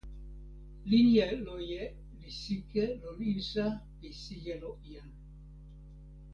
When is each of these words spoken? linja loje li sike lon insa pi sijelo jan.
linja 0.89 1.27
loje 1.47 1.81
li 2.19 2.31
sike 2.41 2.83
lon 3.01 3.17
insa 3.33 3.65
pi 3.97 4.07
sijelo 4.21 4.71
jan. 4.93 5.09